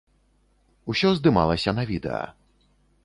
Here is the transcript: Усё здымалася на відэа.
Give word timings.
Усё 0.93 1.11
здымалася 1.19 1.75
на 1.81 1.85
відэа. 1.91 2.25